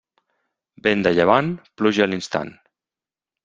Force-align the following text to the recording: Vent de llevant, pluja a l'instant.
Vent 0.87 1.03
de 1.07 1.11
llevant, 1.19 1.53
pluja 1.83 2.05
a 2.07 2.11
l'instant. 2.13 2.53